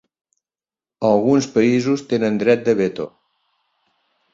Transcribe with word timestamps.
Alguns 1.11 1.49
països 1.59 2.07
tenen 2.15 2.43
dret 2.47 2.67
de 2.71 2.79
veto. 2.85 3.11